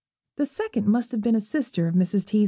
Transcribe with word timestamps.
The 0.37 0.47
second 0.47 0.87
must 0.87 1.11
have 1.11 1.21
been 1.21 1.35
a 1.35 1.39
sister 1.39 1.87
of 1.87 1.93
'Mr. 1.93 2.25
T.' 2.25 2.39